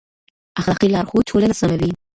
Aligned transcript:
اخلاقي 0.59 0.87
لارښود 0.93 1.23
ټولنه 1.29 1.55
سموي. 1.61 1.91